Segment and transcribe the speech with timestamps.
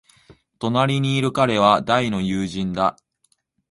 [0.57, 2.97] 隣にいる彼は大の友人だ。